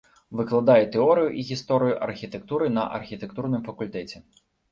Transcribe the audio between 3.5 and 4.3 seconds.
факультэце.